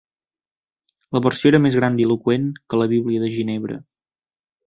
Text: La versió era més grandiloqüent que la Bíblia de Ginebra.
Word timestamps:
La 1.17 1.21
versió 1.25 1.51
era 1.51 1.59
més 1.65 1.77
grandiloqüent 1.81 2.49
que 2.73 2.81
la 2.83 2.89
Bíblia 2.97 3.25
de 3.25 3.31
Ginebra. 3.37 3.77